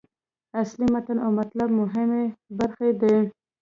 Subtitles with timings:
[0.61, 2.23] اصلي متن او مطلب مهمې
[2.57, 3.17] برخې دي.